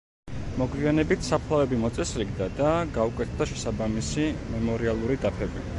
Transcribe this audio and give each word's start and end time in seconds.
მოგვიანებით 0.61 1.27
საფლავები 1.27 1.79
მოწესრიგდა 1.83 2.49
და 2.61 2.73
გაუკეთდა 2.99 3.51
შესაბამისი 3.53 4.31
მემორიალური 4.57 5.23
დაფები. 5.29 5.67